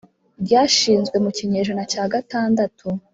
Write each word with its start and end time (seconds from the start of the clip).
ryashinzwe 0.43 1.17
mu 1.23 1.29
kinyejana 1.37 1.83
cya 1.91 2.03
gatandatu, 2.13 2.85